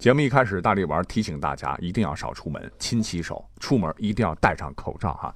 [0.00, 5.34] 节目一开始，大力丸提醒大家一定要少出门，勤洗手，出门一定要戴上口罩哈。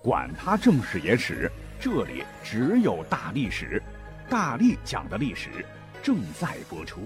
[0.00, 3.82] 管他正史野史，这里只有大历史，
[4.30, 5.66] 大力讲的历史
[6.00, 7.00] 正在播出。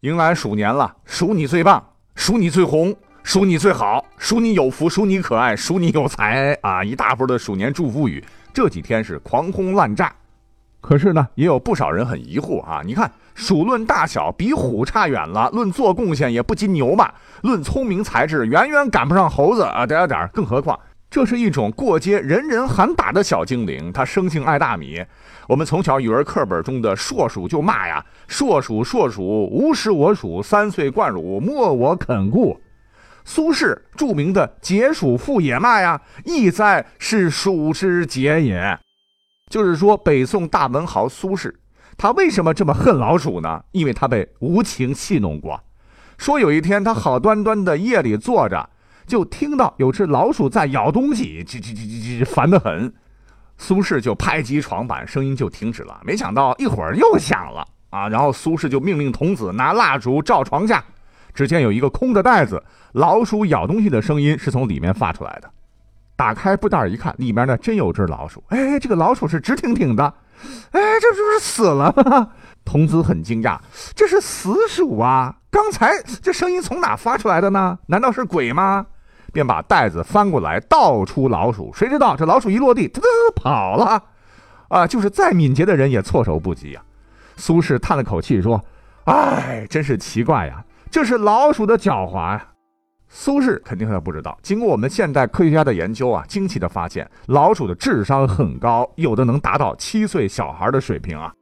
[0.00, 6.82] 迎来鼠年了，鼠你最棒，鼠你最红，鼠你最好，鼠你有福，鼠你可爱，鼠你有才啊！
[6.82, 8.24] 一大波的鼠年祝福语，
[8.54, 10.10] 这几天是狂轰滥炸。
[10.80, 12.80] 可是呢，也有不少人很疑惑啊！
[12.84, 19.86] 你看，鼠论大小比虎差远了，论做贡献也不及牛嘛，论聪明才智远远赶不上猴子啊！
[19.86, 20.78] 点点点，更何况
[21.10, 25.04] 这是一种过街人人喊打的小精灵，它生性爱大米。
[25.48, 32.60] 我们从小语文课本中的硕鼠就骂呀：“硕鼠，硕鼠，无食我黍，三岁贯汝，莫我肯顾。”
[33.24, 38.78] 苏轼著名的《解鼠赋》也骂呀：“意哉，是鼠之解也。”
[39.50, 41.52] 就是说，北宋大文豪苏轼，
[41.98, 43.62] 他为什么这么恨老鼠呢？
[43.72, 45.60] 因为他被无情戏弄过。
[46.16, 48.70] 说有一天，他好端端的夜里坐着，
[49.06, 52.94] 就听到有只老鼠在咬东西，叽叽叽叽叽，烦得很。
[53.58, 56.00] 苏轼就拍击床板，声音就停止了。
[56.04, 58.08] 没想到一会儿又响了啊！
[58.08, 60.82] 然后苏轼就命令童子拿蜡烛照床下，
[61.34, 62.62] 只见有一个空的袋子，
[62.92, 65.50] 老鼠咬东西的声音是从里面发出来的。
[66.20, 68.44] 打开布袋一看，里面呢真有只老鼠。
[68.48, 70.04] 哎，这个老鼠是直挺挺的。
[70.70, 72.28] 哎，这是不是死了吗？
[72.62, 73.58] 童子很惊讶，
[73.94, 75.34] 这是死鼠啊！
[75.50, 77.78] 刚才这声音从哪发出来的呢？
[77.86, 78.84] 难道是鬼吗？
[79.32, 81.72] 便把袋子翻过来倒出老鼠。
[81.72, 84.02] 谁知道这老鼠一落地，它它跑了。
[84.68, 86.82] 啊，就是再敏捷的人也措手不及呀。
[87.36, 88.62] 苏轼叹了口气说
[89.08, 92.46] ：“哎，真是奇怪呀，这是老鼠的狡猾呀。”
[93.12, 101.34] 苏轼肯定还不知道，经过我们现代科学家的研究啊，惊奇的发现，老鼠的智商很高，有的能达到七岁小孩的水平啊！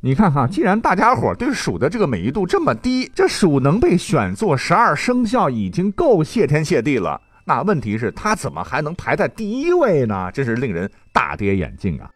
[0.00, 7.20] 你看哈，既然大家伙对鼠的这个美誉度这么低，这鼠能被选作十二生肖已经够谢天谢地了。
[7.44, 10.32] 那问题是它怎么还能排在第一位呢？
[10.32, 12.10] 真是令人大跌眼镜啊！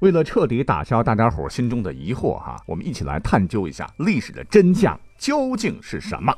[0.00, 6.36] 为了彻底打消大家伙心中的疑惑哈，我们一起来探究一下历史的真相究竟是什么。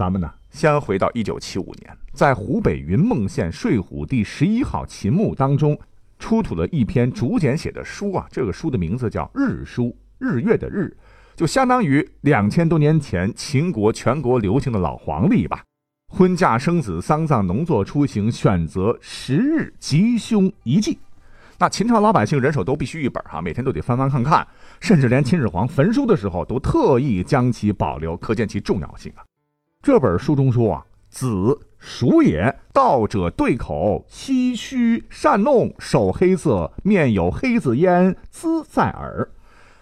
[0.00, 0.32] 咱们呢？
[0.48, 5.78] 先回到一九七五年，在湖北云梦县睡虎第十一号秦墓当中，
[6.18, 8.26] 出土了一篇竹简写的书啊。
[8.30, 9.84] 这个书的名字叫《日书》，
[10.16, 10.96] 日月的日，
[11.36, 15.62] 就相当于两千多年前秦国全国流行的老黄历吧。
[16.08, 20.98] 婚嫁生子、丧葬农作出行选择时日吉凶一记，
[21.58, 24.48] 那秦朝老百姓人手都必须一本哈，每天都得翻翻看看，
[24.80, 29.20] 甚至连秦始皇焚书的时候都特意将其保留，可见其重要性啊。
[29.82, 39.26] 这本书中说啊，子鼠也，盗者对口，唏嘘善弄，手黑色，面有黑子焉，姿在耳。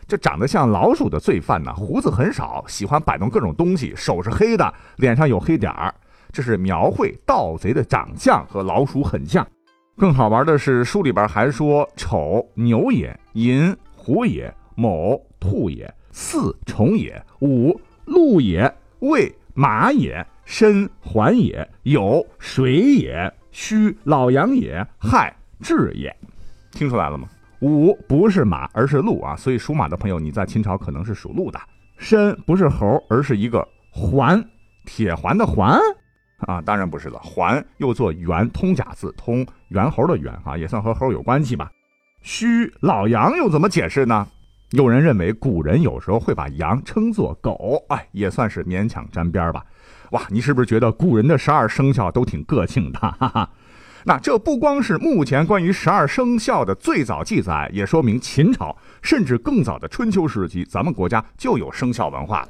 [0.06, 5.92] 这长得像老鼠的罪犯呢，胡子很少，喜欢摆弄各种东西，手是黑的，脸上有黑点儿。
[6.30, 9.44] 这是描绘盗贼的长相和老鼠很像。
[9.96, 19.34] 更好玩的是，书里边还说：丑牛也，寅虎也，卯兔也，巳虫也，午鹿也，未。
[19.58, 26.16] 马也，申环也，酉水也，戌老羊也，亥彘也，
[26.70, 27.28] 听出来了吗？
[27.60, 31.58] 午不是马，而是鹿啊，所以属马的朋友，你在秦朝可能是属鹿的。
[31.96, 34.40] 申不是猴，而是一个环，
[34.86, 35.76] 铁环的环
[36.46, 37.18] 啊，当然不是了。
[37.18, 41.68] 环又作圆通假字，通猿猴的猿啊，也算和猴有关系吧。
[42.22, 42.46] 戌
[42.78, 44.24] 老羊又怎么解释呢？
[44.72, 49.64] 有人认为古人有时候会把羊称作狗，哎，也算是勉强沾边吧。
[50.10, 52.98] 哇，你是不是觉得古人的十二生肖都挺个性的？
[52.98, 53.50] 哈哈。
[54.04, 62.48] 那这不光是目前关于十二生肖的最早记载，也说明秦朝甚至更早的春秋时期，咱们国家就有生肖文化了。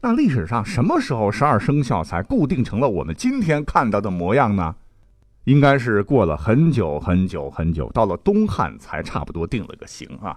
[0.00, 4.74] 那历史上什么时候十二生肖才固定成了我们今天看到的模样呢？
[5.44, 10.36] 应该是过了很久很久很久，到了东汉才差不多定了个型啊。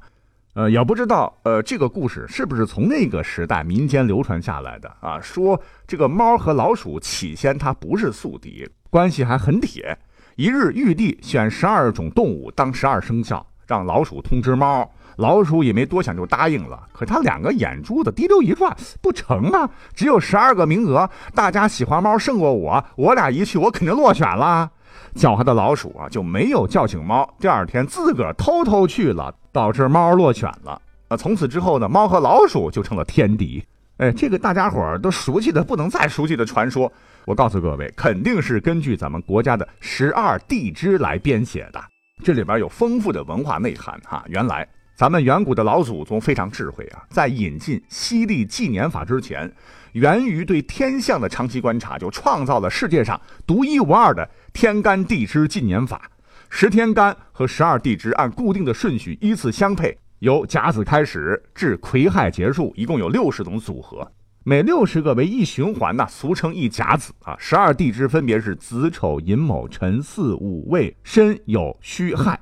[0.53, 5.19] 呃，也不知道，呃，这个故事是不是从那个时代民间流传下来的啊？
[5.19, 9.97] 说这个猫和老鼠起先它不是宿敌，关系还很铁。
[10.35, 14.87] 一日，玉帝选十二种动物当十二生肖，让老鼠通知猫，
[15.17, 16.87] 老鼠也没多想就答应了。
[16.93, 19.67] 可他两个眼珠子滴溜一转，不成啊！
[19.95, 24.69] 只有十二个名额，大家喜欢猫胜过我，我俩一去，我肯定落选了。
[25.15, 29.33] 狡猾的老鼠啊，就没有叫醒猫，第二天自个儿偷偷去了。
[29.53, 31.15] 导致猫落选了啊！
[31.15, 33.63] 从此之后呢，猫和老鼠就成了天敌。
[33.97, 36.91] 哎，这个大家伙儿都熟悉的不能再熟悉的传说，
[37.23, 41.79] 我告诉各位，肯定是根据咱们国家的十二地支来编写的。
[42.23, 44.23] 这里边有丰富的文化内涵哈。
[44.27, 49.51] 原来咱们远古的老祖宗非常智慧啊，在引进西历纪年法之前，
[49.93, 56.09] 源于对天象的长期观察，就创造了世界上独一无二的天干地支纪年法。
[56.47, 64.11] 十天干和十二地支按固定的顺序依次相配，由甲子开始至癸亥结束，一共有六十种组合，
[64.43, 67.35] 每六十个为一循环呢，俗称一甲子啊。
[67.39, 72.39] 十二地支分别是子丑寅卯辰巳午未申酉戌亥。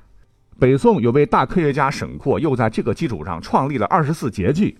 [0.62, 4.78] 北宋有位大科学家沈括，又在这个基础上创立了二十四节气。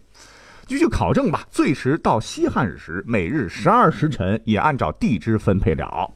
[0.64, 6.08] 继续考证吧，最迟到西汉时，每日十二时辰也按照地支分配了。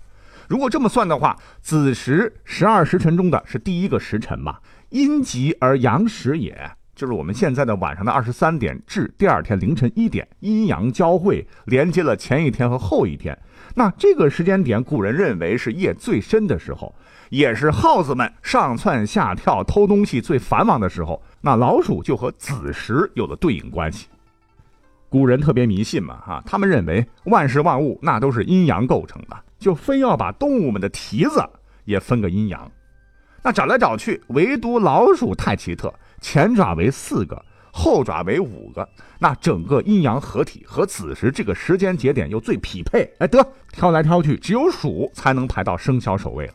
[0.48, 4.58] 如果这么算的话，子时十二时辰中的是第一个时辰嘛？
[4.90, 13.38] 阴极而阳时也，就是我们现在的晚上的二十三点至第二天凌晨一点，阴阳交汇，连接了前一天和后一天。
[13.74, 16.92] 那这个时间点，古人认为是夜最深的时候。
[17.28, 24.06] 也是耗子们上蹿下跳、偷东西最繁忙的时候，那老鼠就和子时有了对应关系。
[25.08, 31.44] 古人特别迷信嘛，哈，他们认为万事万物那都是阴阳构成的，就非要把动物们的蹄子
[31.84, 32.70] 也分个阴阳。
[33.42, 43.10] 那找来找去，唯独老鼠太奇特，前爪为四个，后爪为五个，那整个阴阳合体和子时这个时间节点又最匹配。
[43.18, 46.52] 哎，得挑来挑去，只有鼠才能排到生肖首位了。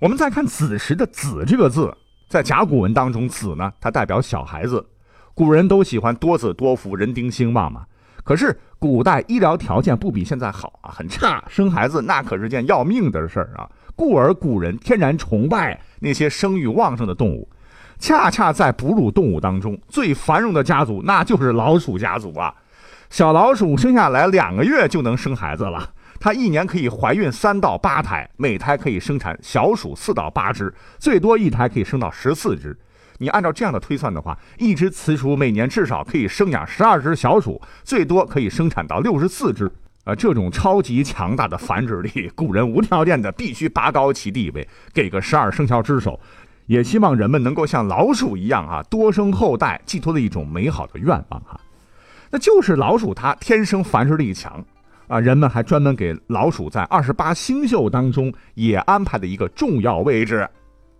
[0.00, 1.92] 我们再看子时的“子”这个字，
[2.28, 4.86] 在甲骨文当中，“子”呢，它代表小孩子。
[5.34, 7.84] 古人都喜欢多子多福、人丁兴旺嘛。
[8.22, 13.68] 可是古代医疗条件不比现在好啊，很差，生孩子那可是件要命的事儿啊。
[13.96, 17.48] 故而古人天然崇拜那些生育旺盛的动物。
[17.98, 22.54] 恰恰在哺乳动物当中，最繁荣的家族那就是老鼠家族啊。
[23.10, 25.90] 小老鼠生下来两个月就能生孩子了。
[26.20, 32.76] 它一年可以怀孕三到八胎，每胎可以生产小鼠四到八只，最多一胎可以生到十四只。
[33.18, 39.70] 你按照这样的推算的话，一只雌鼠每年至少可以生养十二只小鼠，最多可以生产到六十四只。
[40.04, 46.18] 呃，这种超级强大的繁殖力，古人无条件的必须拔高其地位，给个十二生肖之首，
[46.68, 51.60] 也希望人们能够像老鼠一样啊，多生后代，寄托了一种美好的愿望哈。
[52.30, 54.64] 那就是老鼠它天生繁殖力强。
[55.08, 60.46] 啊，人们还专门给老鼠在二十八星宿当中也安排了一个重要位置，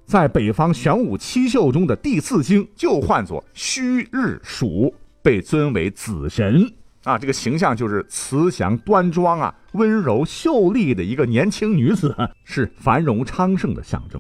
[0.07, 6.73] 在北方玄武七宿中的第四星就唤作戌日鼠，被尊为子神
[7.05, 7.19] 啊。
[7.19, 14.19] 这个形象就是慈祥端庄啊、温柔秀丽的一个年轻女子，是繁荣昌盛的象征，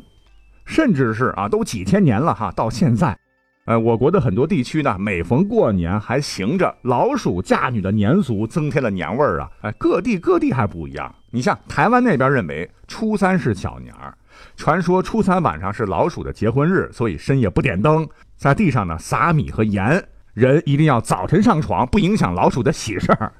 [0.68, 3.18] 甚至是啊，都几千年了哈，到现在。
[3.64, 9.50] 呃，我国的很多地区呢，每逢过年还行着老鼠嫁女的年俗，增添了年味儿啊。
[9.62, 11.12] 哎，各地各地还不一样。
[11.30, 14.14] 你像台湾那边认为初三是小年儿，
[14.56, 18.06] 传说初三晚上是老鼠的结婚日，所以深夜不点灯，
[18.36, 23.32] 在地上呢撒米和盐，人一定要早晨上床，不影响老鼠的喜事儿。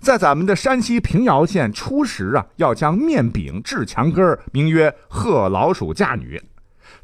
[0.00, 6.42] 在咱们的山西平遥县初十啊，要将面饼掷墙根儿，名曰贺老鼠嫁女。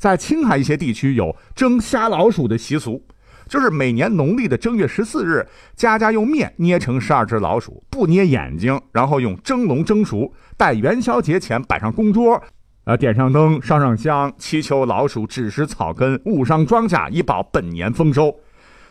[0.00, 3.04] 在青海一些地区有蒸虾老鼠的习俗，
[3.46, 12.42] 就是每年农历的正月十四日，家家用面捏成十二只老鼠，不捏眼睛，然后用蒸笼蒸熟，待元宵节前摆上供桌，
[12.84, 18.34] 呃，点上灯，上上香，祈求老鼠只食草根，误伤庄稼，以保本年丰收。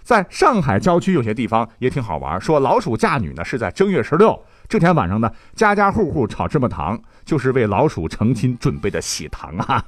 [0.03, 4.39] 在上海郊区有些地方也挺好玩，说老鼠嫁女呢是在正月十六。
[4.69, 9.83] 这天晚上呢，家家户户炒芝麻糖，就是为老鼠成亲准备的喜糖啊，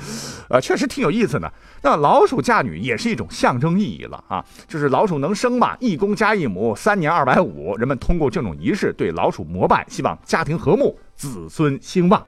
[0.50, 1.50] 呃，确实挺有意思的。
[1.82, 7.74] 那老鼠嫁女也是一种象征意义了啊，就是老鼠能生嘛，一公加一母，三年二百五。
[7.78, 12.22] 人们通过这种仪式对老鼠膜拜，希望家庭和睦，子孙兴旺。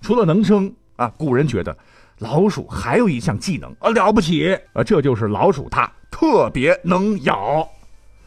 [0.00, 1.76] 除了能生啊，古人觉得
[2.18, 7.68] 老鼠还有一项技能啊，了不起啊，这就是老鼠它特别能咬。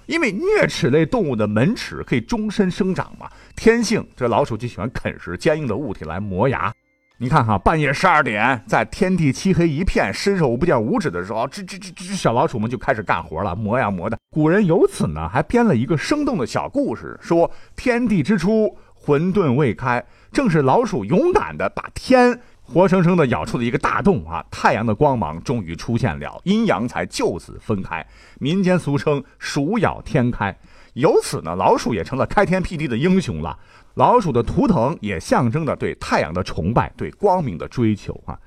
[0.09, 6.73] 因为啮齿类动物的门齿可以终身生长嘛，天性这老鼠就喜欢啃食坚硬的物体来磨牙。
[7.19, 14.17] 你看哈，半夜十二点，在天地漆黑一片、伸手不见五指的时候，这这这这小老鼠们就开始干活了，磨呀磨的。
[14.31, 22.41] 古人由此呢，还编了一个生动的小故事，说天地之初，混沌未开，正是老鼠勇敢的把天。
[22.71, 24.45] 活生生的咬出了一个大洞啊！
[24.51, 28.05] 太阳的光芒终于出现了，阴阳才就此分开。
[28.39, 30.55] 民间俗称“鼠咬天开”，
[30.93, 33.57] 由此呢，老鼠也成了开天辟地的英雄了。
[33.95, 38.37] 老鼠的图腾也象征着对太阳的崇拜，对光明的追求啊！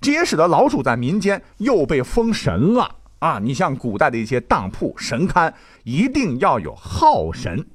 [0.00, 3.40] 这也使得老鼠在民间又被封神了啊！
[3.42, 7.66] 你像古代的一些当铺、神龛，一定要有耗神，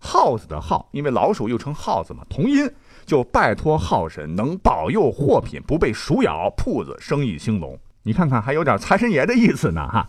[0.00, 2.68] 耗子的耗，因为老鼠又称耗子嘛，同音。
[3.06, 7.78] 就拜托号神能保佑货品不被鼠咬，铺子生意兴隆。
[8.02, 10.08] 你看看，还有点财神爷的意思呢哈。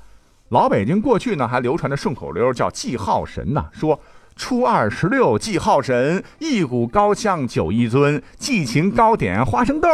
[0.50, 4.00] 老北京过去呢还流传着顺口溜，叫祭号神呢，说
[4.36, 9.90] 初二十六祭号神，一股高香酒一樽，祭秦糕点花生豆，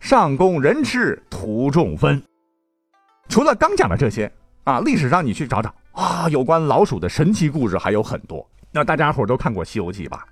[0.00, 2.22] 上供人吃图中分。
[3.28, 4.32] 除了刚讲的这些
[4.64, 8.44] 啊，历史上你去找找啊，有关老鼠的神奇故事还有很多。
[8.72, 10.24] 那大家伙都看过《西游记》吧？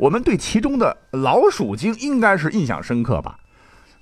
[0.00, 3.38] 我们对其中的老鼠精应该是印象深刻吧？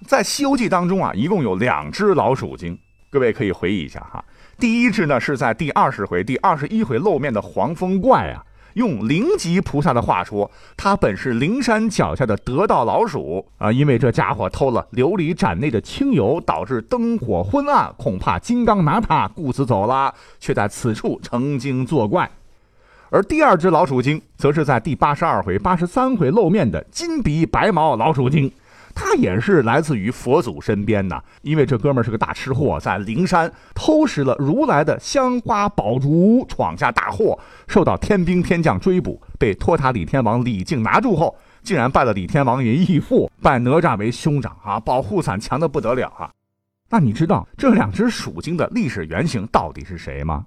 [0.07, 2.79] 在《西游记》当中啊，一共有两只老鼠精，
[3.11, 4.25] 各位可以回忆一下哈。
[4.61, 22.31] 第一只呢是在第二十回、第二十一回露面的黄风怪啊，用灵吉菩萨的话说，他本是灵山脚下的得道老鼠啊，因为这家伙偷了琉璃盏内的清油，导致灯火昏暗，恐怕金刚拿他，故此走了，却在此处成精作怪。
[23.11, 28.51] 而第二只老鼠精，则是在第八十二回、八十三回露面的金鼻白毛老鼠精。
[28.95, 37.39] 他也是来自于佛祖身边的，因为这哥们是个大吃货，在灵山偷食了如来的香花宝烛，闯下大祸，
[37.69, 46.31] 受到天兵天将追捕，被托塔李天王李靖拿住后，竟然拜了李天王为义父，拜哪吒为兄长啊，保护伞强的不得了啊！
[46.91, 50.45] 那你知道这两只鼠精的历史原型到底是谁吗？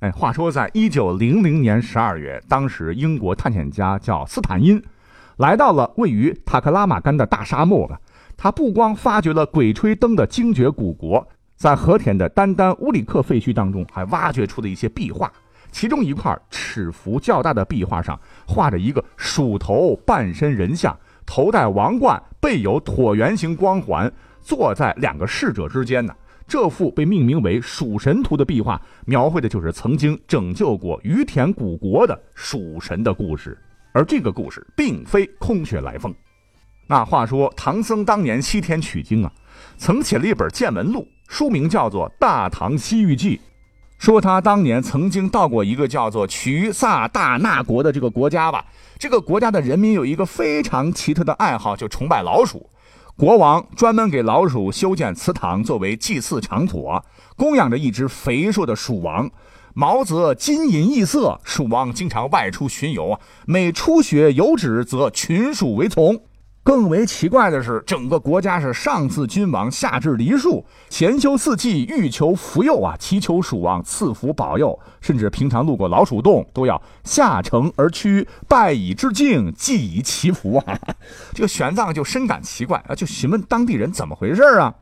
[0.00, 4.82] 哎，话说在一九零零年十二月，当时英国探险家叫斯坦因。
[5.36, 8.00] 来到了位于塔克拉玛干的大沙漠了，
[8.34, 15.30] 他不光发掘了鬼吹灯的精绝古国，在和田的丹丹乌里克废墟当中，还挖掘出了一些壁画。
[15.70, 26.14] 其中一块尺幅较大的壁画上，画着一个鼠头半身人像，头戴王冠，背有椭圆形光环，坐在两个侍者之间呢。
[26.50, 33.56] 这幅被命名为《蜀神图》的壁画，描绘的就是曾经拯救过于田古国的蜀神的故事。
[33.92, 36.12] 而这个故事并非空穴来风。
[36.88, 39.32] 那话说，唐僧当年西天取经啊，
[39.76, 43.36] 曾写了一本见闻录，书名叫做《大唐西域记》，
[44.04, 48.64] 说他当年曾经到过一个叫做曲萨大那国的这个国家吧。
[48.98, 52.68] 这个国家的人民有一个非常奇特的爱好，就崇拜老鼠。
[53.20, 57.04] 国王专门给老鼠修建祠堂，作为祭祀场所，
[57.36, 59.30] 供养着一只肥硕的鼠王。
[59.74, 63.20] 毛泽金银异色，鼠王经常外出巡游啊。
[63.44, 66.18] 每出血有旨，则群鼠为从。
[66.62, 74.78] 更为奇怪的是，整个国家是上赐君王，下至梨树，前修四季，欲求福佑啊，祈求蜀王赐福保佑。
[75.00, 80.78] 甚至平常路过老鼠洞，都要下城而趋，拜以致敬，祭以祈福啊。
[81.32, 84.74] 这个玄奘就深感奇怪啊，就询问当地人怎么回事啊。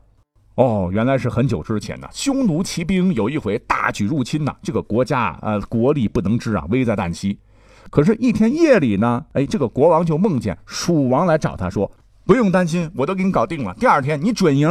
[0.55, 7.39] 哦，原来是很久之前呢，匈奴骑兵有一回大举入侵呐，这个国家呃国力不能支啊，危在旦夕。
[7.89, 11.91] 可是，一天夜里呢，哎，这个国王就梦见蜀王来找他说
[12.25, 13.73] ：“不用担心，我都给你搞定了。
[13.79, 14.69] 第二天你准赢。”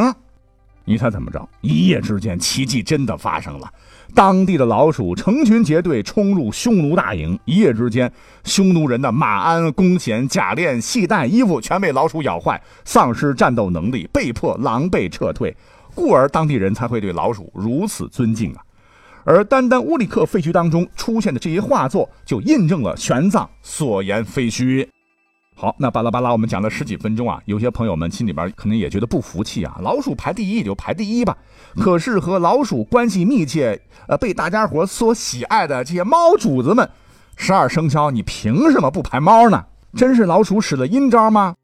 [0.84, 1.46] 你猜怎么着？
[1.60, 3.70] 一夜之间，奇迹真的发生了。
[4.14, 8.10] 当地的老鼠成群结队冲入匈奴大营，一夜之间，
[8.44, 15.54] 匈奴人的马鞍、弓弦、甲链、系带、衣服全被老鼠咬坏，丧失战斗能力，被迫狼狈撤退。
[15.94, 18.62] 故而当地人才会对老鼠如此尊敬啊，
[19.28, 24.88] 而单单乌里克废墟当中出现的这些画作，就印证了玄奘所言非虚。
[25.54, 31.36] 好，那巴拉巴拉我们讲了十几分钟啊，有些朋友们心里边可能也觉得不服气啊，老鼠排第一也就排第一吧，
[31.76, 36.88] 可是和老鼠关系密切，呃，被大家伙所喜爱的这些猫主子们，
[37.36, 39.62] 十二生肖你凭什么不排猫呢？
[39.94, 41.54] 真是老鼠使了阴招吗？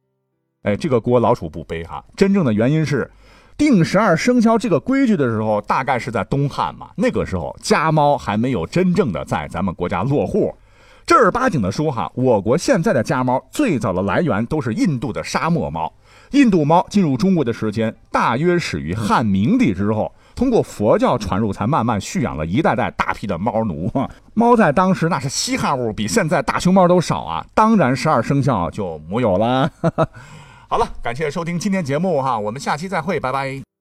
[0.64, 3.11] 哎，这个锅老鼠不背哈，真正的原因是。
[3.56, 6.90] 定十二生肖这个规矩的时候，大概是在东汉嘛。
[6.96, 10.54] 那个时候家猫还没有真正的在咱们国家落户。
[11.06, 15.92] 正儿八经的说哈，我国现在的家猫最早的来源都是印度的沙漠猫。
[16.30, 23.88] 印度猫进入中国的时间大约始于汉明帝之后，通过佛教传入，才慢慢蓄养了一代代大批的猫奴。
[24.32, 27.44] 猫在当时那是稀罕物，比现在大熊猫都少啊。
[27.54, 29.70] 当然，十二生肖就没有了。
[30.74, 33.73] 好了，感谢收听今天节目哈，我们下期再会，拜拜。